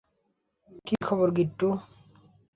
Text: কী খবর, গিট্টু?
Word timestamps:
কী 0.85 0.95
খবর, 1.01 1.27
গিট্টু? 1.31 1.69